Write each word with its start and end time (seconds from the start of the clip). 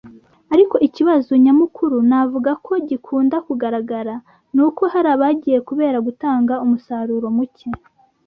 ariko 0.53 0.75
ikibazo 0.87 1.31
nyamukuru 1.43 1.95
navuga 2.09 2.51
ko 2.65 2.73
gikunda 2.89 3.35
kugaragara 3.47 4.15
ni 4.53 4.61
uko 4.67 4.81
hari 4.93 5.09
abagiye 5.15 5.57
kubera 5.67 5.97
gutanga 6.07 6.53
umusaruro 6.65 7.27
muke 7.37 7.67